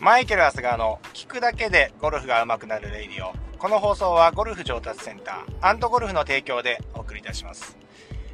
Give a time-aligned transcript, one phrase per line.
[0.00, 3.34] マイケル・アスガーの聞くだけでゴルフが上手くなる radio。
[3.58, 7.76] この放送はゴルフ上達センター、アントゴルフの提供でお送りいたします。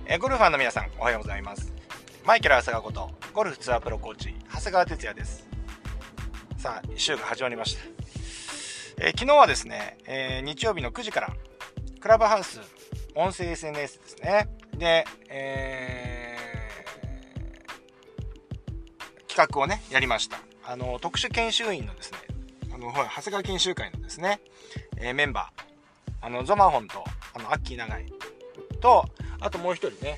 [0.07, 1.73] えゴルファンの皆さん、おはようございます。
[2.25, 5.49] マイケル・アスガーこと、ゴルフツアープロコーチ、長谷川哲也です。
[6.57, 7.81] さあ、週が始まりました。
[9.05, 11.35] え、昨日はですね、えー、日曜日の9時から、
[11.99, 12.61] クラブハウス、
[13.17, 14.49] 音声 SNS ですね。
[14.73, 20.39] で、えー、企画をね、やりました。
[20.67, 22.19] あの、特殊研修員のですね、
[22.75, 24.41] あの、ほら、長谷川研修会のですね、
[24.99, 28.13] えー、メンバー、あの、ゾマホンと、あの、アッキー長井
[28.81, 29.05] と、
[29.41, 30.17] あともう一人ね、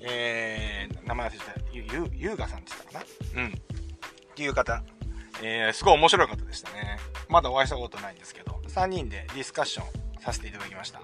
[0.00, 3.04] えー、名前忘れてた、ゆ、ゆ、ゆうがさんって言ったか
[3.34, 3.42] な？
[3.42, 3.50] うん。
[3.50, 3.54] っ
[4.34, 4.82] ていう方、
[5.42, 6.98] えー、すごい面白かったでしたね。
[7.28, 11.00] まだお会いしたことないんですけど、3人でディスカッションさせていただきました。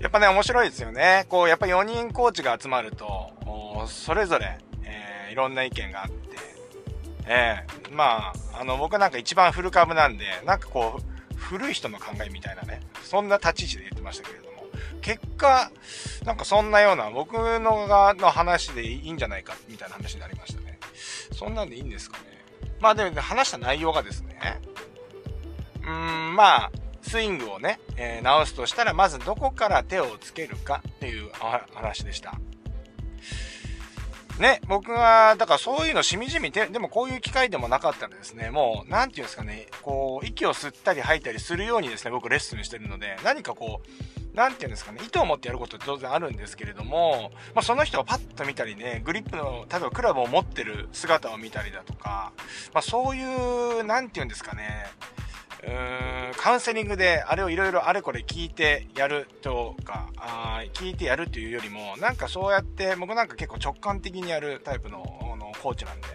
[0.00, 1.26] やっぱね、面白いですよね。
[1.28, 3.32] こう、やっぱ4人コーチが集まると、
[3.88, 6.36] それぞれ、えー、いろんな意見があって、
[7.28, 14.64] えー、まあ、あの、僕なんか一番フル株なんで、なんかこう、古い人の考えみたいなね、そんな立ち位置で言ってましたけれども、
[15.02, 15.70] 結果、
[16.24, 20.78] なんかそんなような、僕のがの話でいいんじゃないか、みたいな話になりましたね。
[21.32, 22.24] そんなんでいいんですかね。
[22.80, 24.60] まあでも、ね、話した内容がですね、
[25.82, 25.90] うー
[26.30, 31.30] ん、まあ、スイングをね、えー、直すとしたら、まずどこから手をつけるかっていう
[31.74, 32.38] 話でした。
[34.38, 52.32] ね、僕は、だからそういうのしみじみで、でもこういう機会でもなかったらですね、もう、なんていうんですかね、こう、息を吸ったり吐いたりするようにですね、僕レッスンしてるので、何かこう、なんていうんですかね、意図を持ってやることって当然あるんですけれども、まあ、その人をパッと見たりね、グリップの、例えばクラブを持ってる姿を見たりだとか、
[52.72, 54.86] まあ、そういう、なんていうんですかね、
[55.66, 64.98] うんカウンセリングであれをいろいろあれこれ聞いてやるとかあ聞いてやるっていうよりもなんかそうやって僕なんか結構直感的にやるタイプの
[65.38, 66.06] のコーチなんで。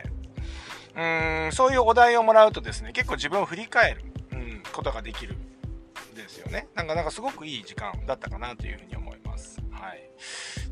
[0.95, 6.67] うんそういうお題をもらうとですね結構自分を振り返る、うん、ことができるんですよね。
[6.75, 9.60] なんかなんかすごくいい時間だったかなというふうに思います。
[9.71, 10.04] はい。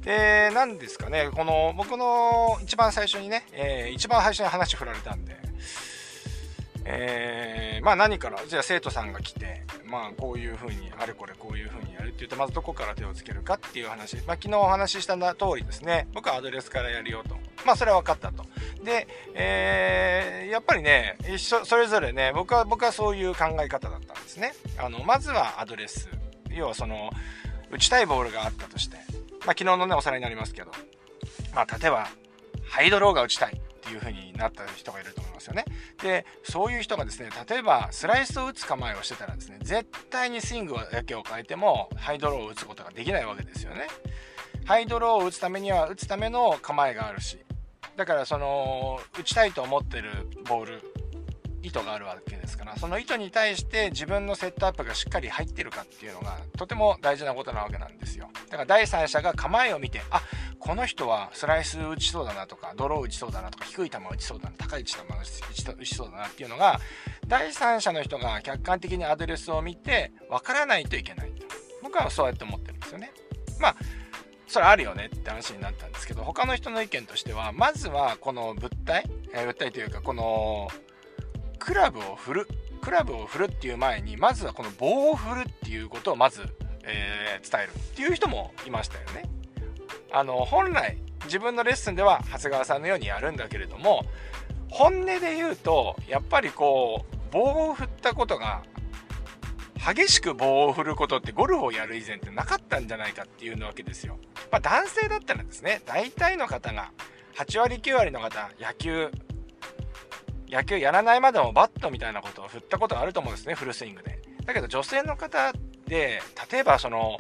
[0.04, 5.42] で何ですかねこの僕の一番最初にね、えー、一番最初に話振られたんで
[6.86, 14.18] えー、まあ何から、じゃあ生徒さんが来て、まあこういうふうに、あれこれこういうふうにやるって言って、まずどこから手をつけるかっていう話。
[14.18, 17.36] まあ昨日お話しした通りですね、僕はアドレスからやるよと。
[17.66, 18.46] まあそれは分かったと。
[18.84, 24.54] で、えー、やっぱりね、一緒、それぞれね、僕は、僕はそういう考え方だったんですね。
[24.78, 26.10] あの、まずはアドレス。
[26.50, 27.12] 要はその、
[27.72, 30.72] 打ちたいボールがあったとして、まあ昨日のね、おさらいになりますけど、
[31.54, 32.08] まあ例えば、
[32.68, 33.62] ハイドローが打ちたい。
[33.94, 35.66] いう風になった人がいると思いますよね。
[36.02, 43.88] で、そういう人がですね、例えばスライスを打つ構えをしてたらですね、絶対にスイングだけを変えてもハイドローを打つことができないわけですよね。
[44.66, 47.40] ハイドローを打つためには打つための構えがあるし、
[47.96, 50.91] だからその打ちたいと思ってるボール
[51.64, 58.30] 意図があるわけですからその意図に対して自分のセットアップがしっかり入ってるかっていうのがとても大事なことなわけなんですよ。
[58.50, 60.22] だから第三者が構えを見てあ
[60.60, 66.80] この人はスライス打ちそうだなとかドロー打ちそうだなとか低い球打ちそうだな高い球打ちそうだなっていうのが
[67.28, 71.32] 第三者の人が客観的にアドレスを見て分からないといけない。
[71.32, 71.46] と
[71.82, 73.12] 僕はそうやって思ってるんですよね。
[73.60, 73.76] まあ
[74.52, 80.68] それあるよねって話になったんですけど他の人の意見としてはまずはこの物体、え、物体というかこの
[81.62, 82.48] クラブを振る
[82.82, 86.42] クラブを振るっていう前にまずはこの棒を振るっていうことをまず、
[86.84, 89.30] えー、伝えるっていう人もいましたよね。
[90.12, 94.04] あの本来自分のレッスンでは長谷川さんのようにやるんだけれども
[94.70, 98.64] 本音で言うとやっぱりこう棒を振ったことが
[99.78, 104.18] 激しく棒を振ることってゴルフをやる以前ってなかったんじゃないかっていうわけですよ。
[104.52, 106.92] まあ、男性だったらですね大体の方が
[107.36, 109.12] 8割9割の方野球
[110.52, 114.22] 野球やらないまでもバットみたいなことを振ったことがあると思うんですね、フルスイングで。
[114.46, 115.54] だけど女性の方っ
[115.88, 117.18] て、例えばその、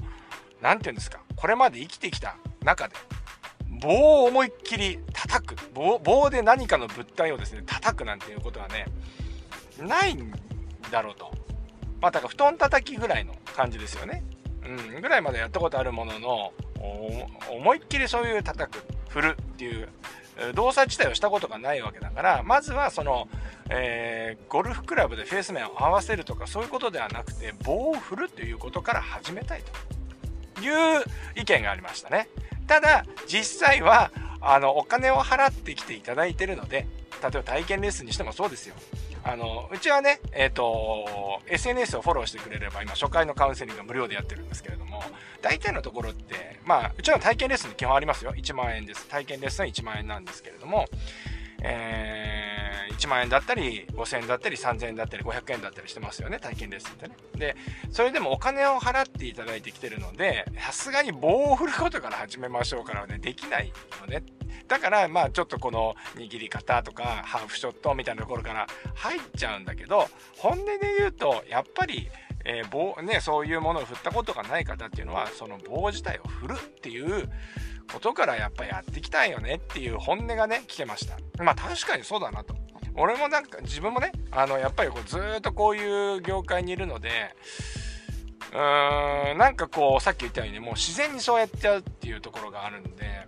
[0.61, 2.95] 何て言うんですか、これまで生きてきた中で、
[3.81, 8.85] 棒を思いっきり叩く棒、で何かの物体をですね、叩くなんていうことはね、
[9.79, 10.31] ないん
[10.91, 11.31] だろうと。
[12.01, 14.23] まあ、だから布団叩きぐらいの感じですよね。
[14.65, 16.53] うん、ぐらいまでやったことあるものの、
[17.49, 19.87] 思いっきりそういう叩く、振るっていう
[20.55, 23.27] 動作自体をしたことがないわけだからまずはその、
[23.69, 30.01] えー、ゴルフクラブでフェース面を合わせるとかそういうことではなくて棒を振るということから始めたいと。
[30.61, 31.03] いう
[31.35, 32.29] 意見がありましたね。
[32.67, 36.87] ただ実際はあのお金を払ってきていただいてるので
[37.21, 38.75] 例えば体験レッスンにしてもそうですよ。
[39.23, 45.03] あのうちはね、えっ、ー、と SNS をフォローしてくれれば今初回のカウンセリング無料でやってるんですけれども
[45.41, 48.33] 大体のところってまあうちの体験レッスン基本ありますよ。
[48.35, 49.07] 1万円です。
[49.07, 50.87] 体験レッスンは1万円なんですけれども、
[51.63, 57.15] えー、1万円だったり5000円だったり3000円だったり500円だったりしてますよね体験レッスンってね。
[57.37, 57.55] で
[57.91, 64.23] それでもお金を払っていただいてきてるのでさすがに棒を振ることから始めましょうからねできないよね。
[64.71, 70.07] だからまあちょっとこの握り方とかハーフショットみたいなところから入っちゃうんだけど
[70.37, 72.09] 本音で言うとやっぱり
[72.43, 77.29] えー、棒ね、そういうものを振ったことがない方っていうのはその棒自体を振るっていう
[77.93, 81.43] ことからやっぱやってきたいよねっていう本音がね聞けました。
[81.43, 82.55] まあ確かにそうだなと。
[82.95, 87.35] 俺もなんか自分もねあのやっぱりこうずっとこういう業界にいるので
[88.53, 93.27] うーんなんかこうさっき言ったようにもう自然にそうやっちゃうっていうところがあるんで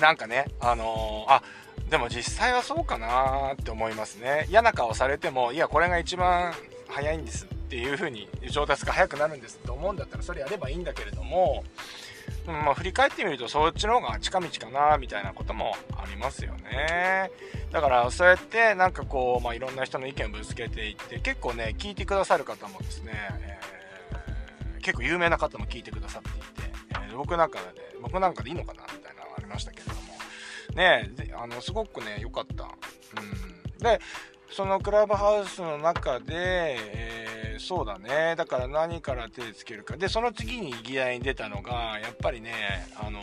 [0.00, 1.42] なんかねあのー、あ
[1.90, 4.46] でも実際はそうかなって思いますね。
[4.50, 6.52] 嫌な顔されてもいやこれが一番
[6.88, 11.64] 早いんですっていう風に上達が早くなるんですって思うんだったらそれやればいいんだけれども、
[12.46, 17.30] うんまあ、振り返ってみるとそっちの方が近道かなみたいなこともありますよね。
[17.72, 29.15] だからそうやってなんかこう、まあ、いろんな人の意見をぶつけていって結構ね聞いてくださる方もですね、えー、結構有名な方も聞いてくださっていて、えー、僕なんかで僕なんかでいいのかなみたいな。
[29.56, 30.00] ましたけれども
[30.74, 33.98] ねあのすごくね良かった、うん、で
[34.50, 38.36] そのクラブハウスの中で、えー、そうだね。
[38.36, 39.96] だから何から手つけるか。
[39.96, 42.52] で、その次に議題に出たのが、やっぱりね、
[42.96, 43.20] あの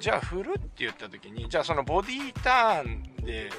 [0.00, 3.50] じゃあ振るって言った時に、じゃあそのボディターンで、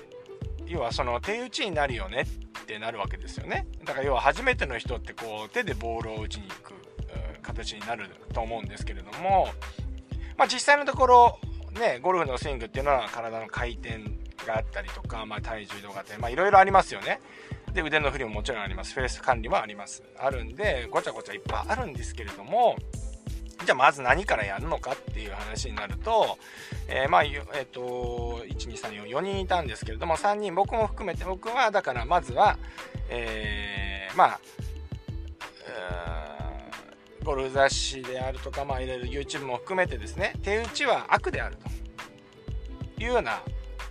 [0.65, 3.67] 要はその手打ちになるよねってなるわけですよね。
[3.85, 6.73] だから要は初めての人ってこう手でボールを打ちに行く
[7.43, 9.47] 形になると思うんですけれども、
[10.37, 11.39] まあ実際のところ、
[11.79, 13.99] ね、ゴルフのスイングっていうのは体の回転
[14.45, 17.19] があったりとか、まあ、体重動画ってまいろいろありますよね。
[17.73, 22.75] で腕の振りももちろんありますフェース管理もありますあるんでごちゃごちゃいっぱいあるんですけれども
[23.65, 26.37] じゃあまず何からやるのかっていう話になると、
[26.87, 32.57] えー、まあえっ、ー、と12344人いたんですけれども3人僕も含めて僕はだからまずは
[33.09, 34.39] えー、まあ
[37.27, 41.57] ゴルフ雑誌であるとか、まあ、いろいろ YouTube も含めてですね手打ちは悪である
[42.95, 43.41] というような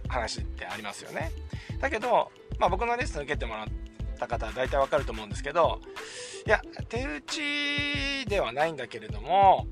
[0.09, 1.31] 話ってありますよね。
[1.79, 3.67] だけど、まあ、僕のレッスン受けてもらっ
[4.19, 5.81] た方は大体わかると思うんですけど、
[6.47, 9.67] いや、手打ちではないんだけれども、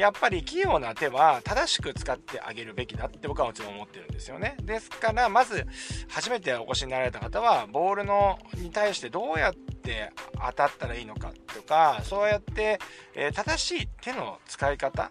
[0.00, 4.56] やっぱり器用な手は正しく使ってあげるべきだって僕はもちろん思ってるんですよね。
[4.62, 5.66] ですから、まず
[6.08, 12.78] 初めてお越しになられた方は、ボールのに対してどうやって当たったらいいのかとか、そうやって、
[13.14, 15.10] え、正しい手の使い方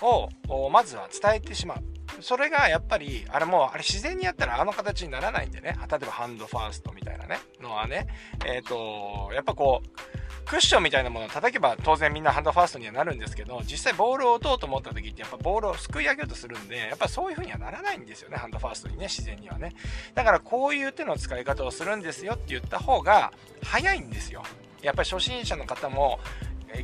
[0.00, 0.28] を
[0.70, 1.84] まずは伝えてしまう。
[2.20, 8.08] それがやっぱり、あれもう、あれ自然にやったらあの形にならないんでね、例えばハンドファーストみたいなね、のはね、
[8.44, 19.72] えっ、ー、と、やっぱこう、クッションみたいなものを叩けば当然みんなハンドファーストにはなるんですけど、実際ボールを打とうと思った時ってやっぱボールをすくい上げようとするんで、やっぱそういう風にはならないんですよね、ハンドファーストにね、自然にはね。
[20.14, 24.42] だからこういう手の使い方をするんですよって言った方が早いんですよ。
[24.82, 26.18] やっぱり初心者の方も、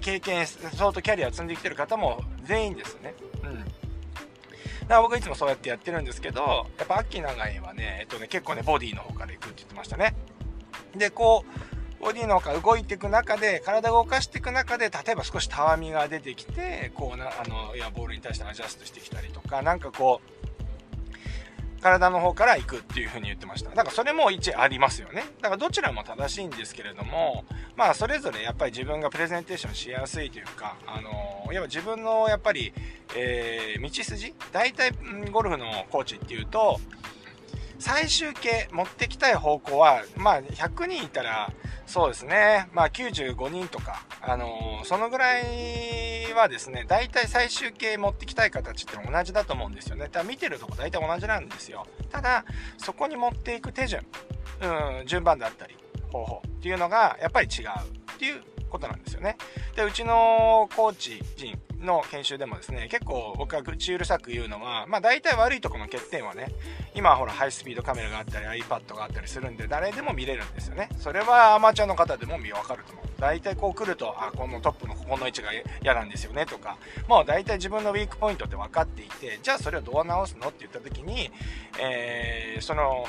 [0.00, 3.14] 経験、相当キャリアを積んできてる方も全員ですね。
[3.42, 3.64] うん。
[3.64, 3.74] だか
[4.88, 10.14] ら僕いつもそうやってやってるんですけど、やっぱアッキー長井はね、えっとね、結構ね、ボディの方から行くって言ってましたね。
[10.94, 20.38] で、こう、ボディの方から動いていく中で、体を動かしていく中で、例えば少したわみが出てきて、こうな、あの、いや、ボールに対してアジャストしてきたりとか、なんかこう、
[21.80, 23.70] 体の方から行くっていう風に言ってました。
[23.70, 25.24] だからそれも一ありますよね。
[25.40, 27.44] だからどちらも正しいんですけれども、
[27.76, 32.72] まあそれぞれやっぱり自分がプレゼンテーションしやすいというか、あの、やっぱ自分のやっぱり、
[33.16, 34.92] えー、道筋大体
[35.30, 36.80] ゴルフのコーチっていうと、
[37.78, 41.52] 最終形持ってきたい方向は、まあ100人いたら、
[41.88, 42.68] そうですね。
[42.74, 50.10] まあ95人とか、あのー、そのぐらいはですね、大体最終形持ってきたい形って同じだと思うんですよね。
[50.12, 51.86] ただ見てるとこ大体同じなんですよ。
[52.10, 52.44] ただ、
[52.76, 54.06] そこに持っていく手順、
[55.00, 55.76] うん、順番だったり、
[56.12, 57.68] 方法っていうのがやっぱり違う
[58.14, 59.36] っていうことなんですよね。
[59.76, 66.48] で、うちのコーチ陣の研修でもですね、結構僕が口うるさく言うのは、まあ大体悪いとこの欠点はね、
[66.94, 70.88] 今ほらハイスピードカメラがあったり iPad があったりするんで、誰でも見れるんですよね。
[70.98, 73.04] それはアマチュアの方でも見分かると思う。
[73.18, 75.50] 大体こう来ると、あ、このトップのここの位置が
[75.82, 81.30] 嫌なんですよねとか、もう大体自分のウィークポイントって分かっていて、じゃあそれをどう直すのって言った時に、
[81.80, 83.06] えー、その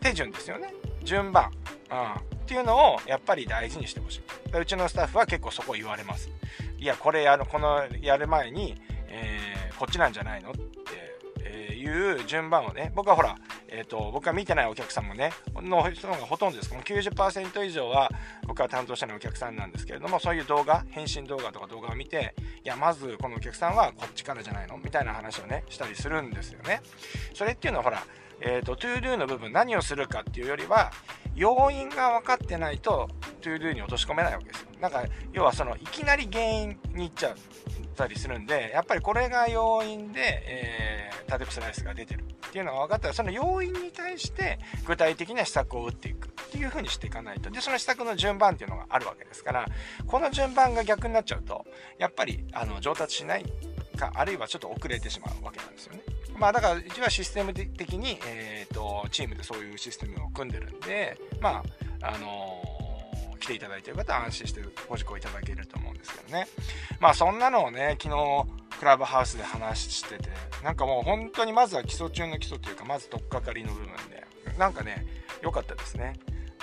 [0.00, 0.72] 手順ですよね。
[1.02, 1.50] 順番。
[1.90, 2.35] うん。
[2.46, 4.22] っていうのをやっぱり大事にしてほしい。
[4.58, 6.30] うちのスタッフは結構そこ言われます。
[6.78, 13.36] いや、これやる、このやる前に、えー、こっちなんじゃないのって、いう順番をね、僕はほら、
[13.68, 18.10] えーと、僕は見てないお客さんもねの人がほとんどですもう90%以上は
[18.46, 22.34] 僕は担当者のお客さんなんですけれどもそういう動画返信動画とか動画を見て
[22.64, 26.80] いやまずこのお客さんはこっちからじゃないのみたいな話をねしたりするんですよね
[27.34, 28.02] それっていうのはほら
[28.40, 30.92] えーと、to do の部分何をするかっていうよりは
[31.34, 33.08] 要因が分かってないと
[33.40, 34.68] to do に落とし込めないわけですよ。
[34.80, 37.34] なんか要はそのいきなり原因に行っちゃっ
[37.96, 43.08] たりするんでやっぱりこれが要因で、えー、タテプスライスが出てるっていうのが分かった。
[43.08, 47.50] らその要因に対して具体的な施策を打っていくっていう風にしていかないと。
[47.50, 49.66] でその施策の順番っていうのがあるわけですから
[50.06, 51.64] この順番が逆になっちゃうと
[51.98, 53.44] やっぱりあの上達しない。
[53.96, 56.00] かあるいはちょっと遅れてしまうわけなんですよね。
[56.38, 61.62] まあだからうちはシステム的に、えーと、チームでそういうシステムを組んでるんでま
[62.02, 66.46] ああのー、来ていただいてる方は安心してご受講いただけると思うんですけどね
[67.00, 68.44] まあそんなのをね昨日
[68.78, 70.28] クラブハウスで話してて
[70.62, 74.26] なんかもう本当にまずは基礎中の基礎というかまず取っかかりの部分で
[74.58, 75.06] なんかね
[75.42, 76.14] 良かったですね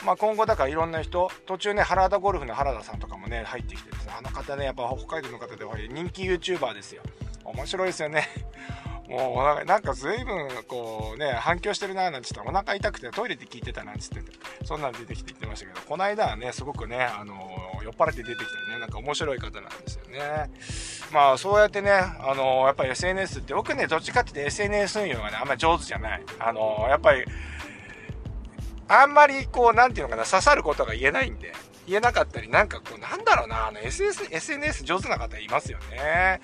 [0.05, 4.13] まあ、今後だからいろんな人途中ね原田ゴルフの原田さんとかもね入ってきてですね。
[4.17, 7.01] あの方ねやっぱ北海道の方で人気 YouTuber ですよ。
[7.45, 8.27] 面白いですよね。
[9.07, 14.21] もうなんか随分こうね反響してるななんて言ったらお腹痛くてトイレで聞いてたなんつって
[14.63, 17.35] そんなん出てきて言ってましたけどこの間はねすごくねあの
[17.83, 18.79] 酔っ払って出てきてね。
[18.79, 20.49] なんか面白い方なんですよね。
[21.11, 26.23] まあそうやってねあのやっぱり SNS って僕ねどっちかって言って SNS 運用がねあんまり上手じゃない。
[26.39, 27.23] あのやっぱり
[29.01, 31.53] あんまりこう何て言うのかな刺さることが言えないんで
[31.85, 36.41] 言えなかったり、なんかこう、なんだろうな、あの SS、SNS 上手な方いますよね。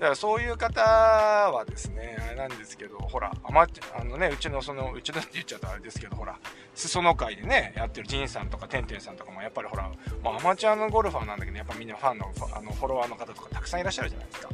[0.00, 3.66] だからそういう方はですね、あれなんですけど、ほら、あま、
[3.98, 6.36] あのね、うちのその、うちのって言っちゃったらあれですけど、ほら、
[6.74, 9.90] 裾野会でね、やってるジンさんとかてんてんさんとかも、やっぱりほら、
[10.24, 14.48] まあ、アマチュアのゴルファーなんだけど、やっぱみんなファンのあのフォロワーの方とかたくさんいらっしゃるじゃないですか。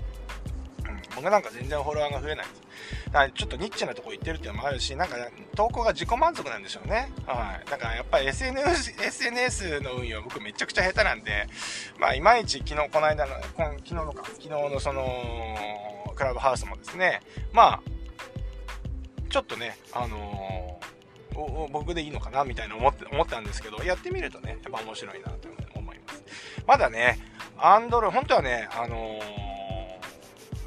[1.16, 2.62] 僕なんか全然フォロワーが増えないんです。
[3.06, 5.16] だからちょっとニッチなとこ行ってるっていうのもあるし、なんか
[5.56, 7.10] 投稿が自己満足なんでしょうね。
[7.26, 7.70] はい。
[7.70, 11.46] だからやっぱり SNS、SNS の運用僕めちゃくちゃ下手なんで、
[11.98, 17.82] まあいまいち昨日、この間の、昨日のか、昨日のその、クラブハウスもですね、まあ、
[19.30, 22.44] ちょっとね、あのー、僕でいいのかな？
[22.44, 26.22] みたいな思って思ったんですけど、やってみるとね、やっぱ面白いなと思います。
[26.66, 27.18] まだね、
[27.58, 29.45] アンドロイ、本当はね、あのー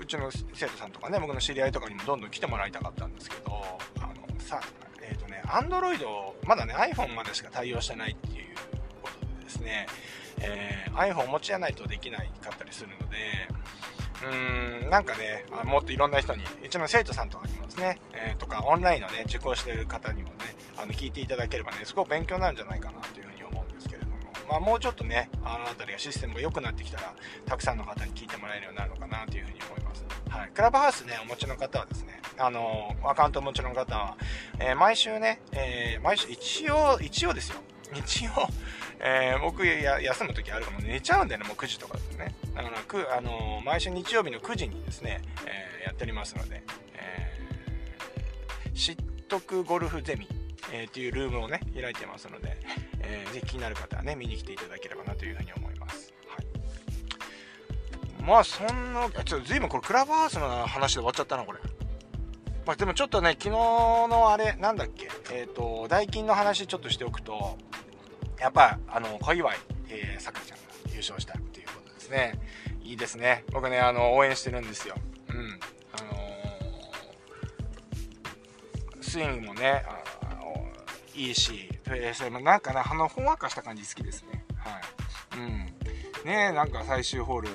[0.10, 3.52] ちの生徒さんとかね僕の知り合いとかにもどんどん来てもらいたかったんですけど
[4.02, 4.60] あのさ
[5.02, 6.00] えっ、ー、とね Android
[6.46, 8.56] まだね iPhone までしか対応してないっていう
[9.02, 9.88] ことでですね、
[10.42, 13.16] えー、iPhone 持ちじゃないとできないかったりするので
[14.22, 20.36] うーんなんかねもっといろんな人にうちの生徒さんとかにもですね、えー、とかオンラインのね受講してる方にもね
[20.76, 24.16] あの聞いていただければねすごく勉強になるんじゃないかなというふうに思うんですけれども、
[24.50, 27.14] まあ、もうちょっとねあの辺りがシステムが良くなってきたら
[27.46, 29.89] たくさんの方に聞いてもらえるようになるのかなというふうに思います。
[30.46, 34.18] い、クラブハウスね、お持ちの方はですね、あのアカウントお持ちの方は、
[34.60, 37.58] えー、毎週ね、えー、毎週、一応、一応ですよ。
[37.96, 38.32] 一応、
[39.00, 42.36] えー、僕や休む時あるかも寝ちゃうんだよね、もう9時とかですね。
[42.56, 50.28] だから、くあの毎週日曜日の9時にですね、えやっておりますので、えー、知っとくゴルフゼミ、
[50.72, 52.58] えー、っていうルームをね、開いてますので、
[53.02, 55.69] えー、ぜひ気になる方はね、見に来ていただければなというふうに思います。
[58.22, 61.60] まあそんな、ちょっと随分これクラブハウスの話で終わっちゃったな、これ。
[62.66, 67.58] まあでもちょっとね、昨日のあれ、なんだっけ、えっ、ー、と、代金の話ちょっとしておくと、
[68.40, 69.50] やっぱ、あの、小祝、
[69.90, 72.40] えー、さくらちゃんが優勝したっていうことですね。
[72.84, 73.44] いいですね。
[73.52, 74.96] 僕ね、あの、応援してるんですよ。
[75.30, 75.60] うん。
[75.94, 80.00] あのー、スイングもね、あ
[81.20, 81.70] いいし
[82.14, 84.46] それも、なんかな、あの、ほんわかした感じ好きですね。
[84.56, 85.38] はい。
[85.38, 86.26] うん。
[86.26, 87.50] ねなんか最終ホール、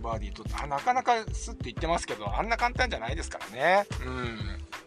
[0.00, 3.86] バーディー取ってあなかなかスッていってますけどあんな簡単じゃないですからね。
[4.04, 4.38] うん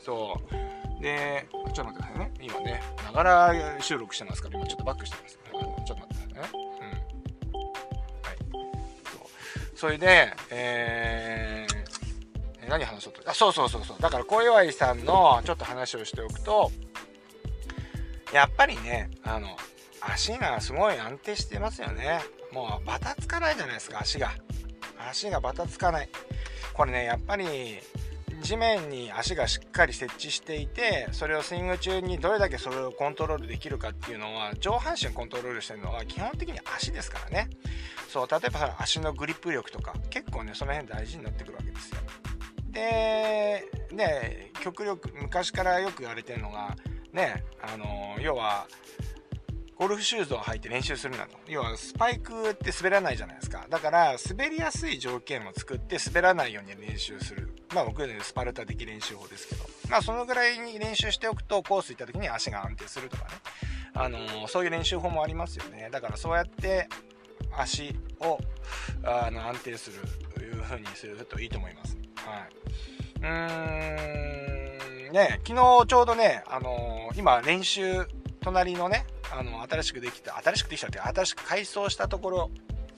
[0.03, 1.01] そう。
[1.01, 2.31] でちょっと待ってくださいね。
[2.41, 6.49] 今ねながら収録してますから今ちょっとバックしてますちょっと待ってくださいね。
[6.73, 7.59] うん。
[7.61, 8.37] はい。
[9.05, 9.77] そう。
[9.77, 13.29] それでえー、何話そうと？
[13.29, 13.97] あそうそうそうそう。
[13.99, 16.71] だから小祝さんのちょっと話をしておくと
[18.33, 19.57] やっぱりねあの
[20.01, 22.21] 足がすごい安定してますよね。
[22.51, 24.31] もうバタつかないじゃないですか足が。
[25.09, 26.09] 足がバタつかない。
[26.73, 27.79] これねやっぱり
[28.41, 37.49] 地面に足がしっかり設置していてそれをスイング中にどれだけそれをコントロールできるかっていうのは上半身コントロールしてるのは基本的に足ですからね。
[38.09, 41.97] そう例えば足のグリップ力とか結構ねその辺大事になってくるわけですよ。
[42.69, 46.75] でね極力昔からよく言われてるのが
[47.11, 48.67] ねあの要は
[49.83, 51.37] ゴルフシューズを履いて練習するなと。
[51.45, 53.65] 要はスパイクって滑らないじゃないですか。
[53.69, 57.53] だから滑りやすい条件を作って滑らないように練習する。
[57.75, 59.65] まあ僕ね、スパルタ的練習法ですけど。
[59.89, 63.29] まあそのぐらいに練習しておくとコース行った時に足が安定するとかね、
[63.93, 66.87] あのー、そういう練習法もありますよねだからそうやって
[67.51, 68.39] 足を
[69.03, 69.99] あの安定する
[70.33, 71.97] という風にするといいと思います。
[72.15, 72.49] はい、
[73.19, 78.07] うーんね昨日ちょうどね、あのー、今練習
[78.39, 82.51] 隣のねあの新しくできた新しくできたって新しく改装したところ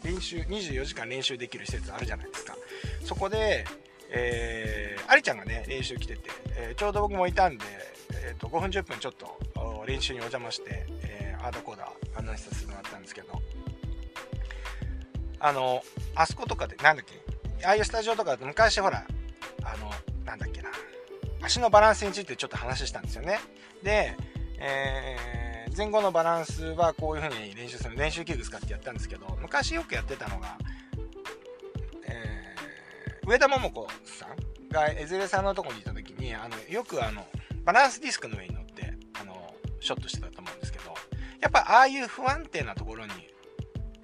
[0.04, 2.56] 練習24時間練習できる施設あるじゃないですか。
[3.04, 3.66] そこで
[4.10, 7.66] えー、ありちゃんがね練習来てて、えー、ちょうど僕もいたんで、
[8.24, 9.38] えーと、5分10分ちょっと
[9.88, 13.42] 練習にお邪魔して、えー、アードコーダー案内させてもらったんですけど。
[15.38, 15.84] あの
[16.16, 19.06] あそことかでなんだっけああいうスタジオとか昔ほら
[19.64, 19.92] あの
[20.26, 20.70] なんだっけな
[21.44, 23.40] 足のバランスについてちょっと話したんですよね。
[23.84, 24.16] で、
[24.58, 25.45] えー、
[25.78, 30.58] 前後のバランスはこういう風に練習する練習器具使ってやったんですけど昔よくやってたのが
[33.28, 37.26] 上田桃子さんが江連さんのとこにいた時にあのよくあの
[37.64, 39.36] バランスディスクの上に乗ってあの
[39.80, 40.94] ショットしてたと思うんですけど
[41.42, 43.12] やっぱああいう不安定なところに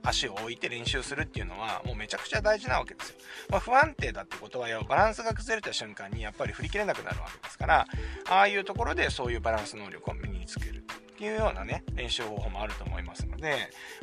[0.03, 3.15] 足を置いて練習するっていうのはもうめちゃくちゃ大事なわけですよ。
[3.49, 7.87] まあ、不安定だってことはバランスが崩れた瞬間にやっぱり振り切れなくなるわけですから
[8.27, 10.80] ああいうところでそういうバランス能力を身につける
[11.21, 13.55] っていうようなね練習方法もあると思いますので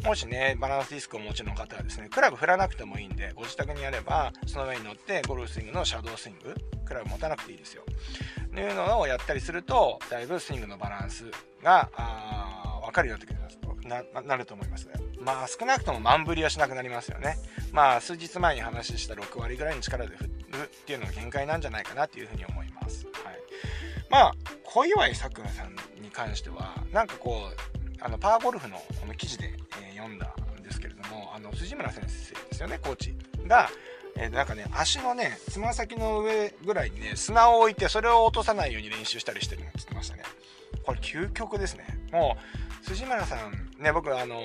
[0.04, 7.82] もしねバランスディスクをお持ちの方はですねクラブ振らなくてもいいんでご自宅にあればその上に乗ってゴルフスイングのシャドースイングクラブ持たなくていいですよ
[8.54, 11.24] というのをやったりするとだいぶスイングのバランス
[11.60, 11.90] が
[12.84, 14.94] 分かるようになってくるななると思いますね。
[15.20, 17.38] まあ少なくとも満振りはしなくなりますよね。
[17.72, 23.06] まあ数日前に話した6割ぐらいの力で振るっていうのが限界なんじゃないかなっていうふうに思います。
[23.06, 23.38] はい、
[24.10, 25.74] まあ小祝さくらさん
[26.18, 33.14] 関してはなんかこうあのパワーゴルフのこの記事で、えー、読んだんですけれどもあの辻村先生ですよねコーチ
[33.46, 33.68] が、
[34.16, 40.24] えー、なんかね足のねつま先の上ぐらいにね砂を置いてそれを落とさないように練習したりしてるのって言ってましたね。
[40.84, 41.86] これ究極ですね。
[42.12, 42.36] も
[42.82, 44.36] う辻村さんね僕あの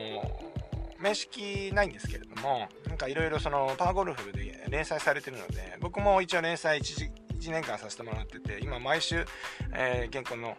[0.99, 9.25] 面識ないんですけれどもなんかいろいろそのパワーゴルフで連載されてるので僕も一応連載 1, 1年間させてもらってて今毎週、
[9.73, 10.55] えー、原稿の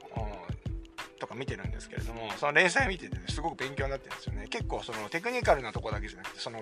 [1.18, 4.46] とか見てるんですけれどもその連載見てて、ね、すごく勉強になってるんですよね。
[4.48, 6.61] 結構そのテクニカルなとこだけじゃなくてその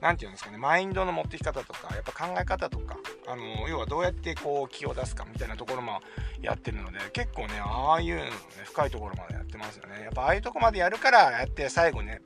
[0.00, 6.00] 何て言うんですかねマインドの持ってき方とかやっぱ考え方とかあの要はどうやってこう気を出すかみたいなところも
[6.40, 8.30] やってるので結構ねああいうのね
[8.64, 10.02] 深いところまでやってますよね。
[10.04, 12.20] やっぱああいうとこまでやるからやって最後ね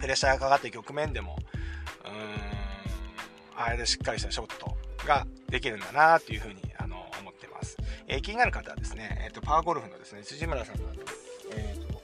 [0.00, 1.36] プレッシャーがかかって局面でも
[2.04, 2.58] うーん
[3.60, 6.56] あれでしっかりしたショットができるんだなっていうふうに、
[8.08, 10.82] えー、気になる方はですね、えーと、パワーゴルフのですね辻村さんの、
[11.54, 12.00] えーと、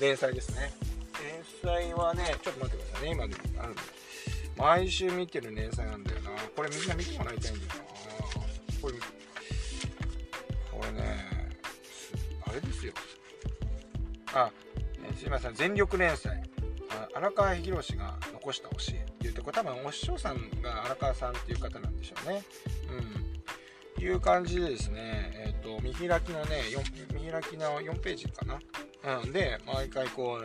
[0.00, 0.72] 連載ですね。
[1.22, 3.12] 連載はねちょっと待ってくださいね。
[3.12, 3.80] 今であるんで
[4.56, 6.30] 毎週見てる連載なんだよな。
[6.56, 7.74] これみんな見てもらいたいんだよな。
[8.80, 8.94] これ
[10.70, 11.50] これね
[12.46, 12.92] あれですよ。
[14.34, 14.50] あ、
[15.04, 16.42] えー、すいません全力連載。
[17.14, 22.42] 荒川博が残した教えって言ってこれ多分お師匠さんが荒川さんっていう方なんでしょうね。
[22.90, 23.31] うん。
[24.02, 26.62] いう感じでですねえ、ー、と見開きのね
[27.12, 28.58] 見開きの4ページかな
[29.22, 30.40] うんで毎回こ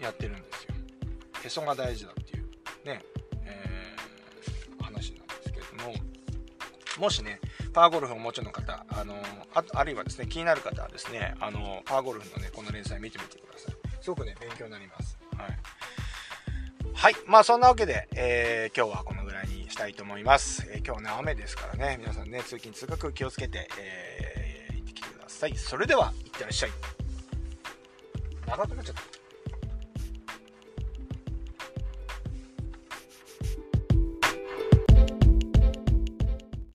[0.00, 0.74] うやってるんですよ
[1.44, 2.44] へそが大事だっていう
[2.86, 3.02] ね
[4.80, 5.94] 話なんですけれども
[6.98, 7.38] もしね、
[7.72, 9.14] パーゴルフをお持ちの方、あの
[9.54, 13.74] ああるいはですね、気になる方はですね、あのパーゴルフのね、この連載見てみてください。
[14.02, 15.16] すごくね、勉強になります。
[15.36, 15.58] はい。
[16.92, 17.14] はい。
[17.26, 19.17] まあ、そんなわけで、えー、今日はこの
[19.68, 20.66] したいと思います。
[20.70, 25.56] えー、今日ね、雨ですからね、皆さんね、通勤通学気をつけて、えー、行ってきてください。
[25.56, 26.70] それでは、いってらっしゃい。
[28.46, 29.17] 長くなっちゃった。